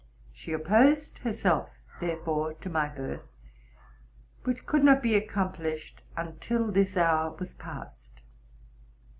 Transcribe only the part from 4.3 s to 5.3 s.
which could not be